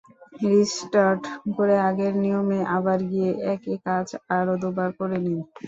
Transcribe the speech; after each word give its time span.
Restart 0.45 1.23
করে 1.55 1.75
আগের 1.89 2.13
নিয়মে 2.23 2.59
আবার 2.77 2.99
গিয়ে 3.09 3.29
একই 3.53 3.75
কাজ 3.85 4.05
আরও 4.37 4.53
দুবার 4.61 4.89
করে 4.99 5.17
নিন। 5.23 5.39